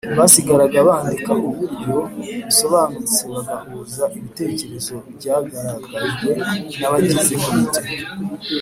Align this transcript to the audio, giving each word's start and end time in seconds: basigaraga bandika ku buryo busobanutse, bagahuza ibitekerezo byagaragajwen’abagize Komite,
basigaraga 0.17 0.77
bandika 0.87 1.31
ku 1.41 1.49
buryo 1.57 1.95
busobanutse, 2.45 3.19
bagahuza 3.33 4.03
ibitekerezo 4.17 4.95
byagaragajwen’abagize 5.15 7.33
Komite, 7.43 7.81